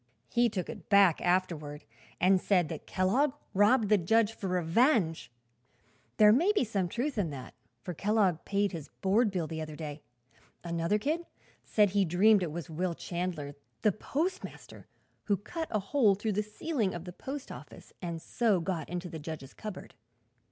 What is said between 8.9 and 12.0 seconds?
board bill the other day. Another kid said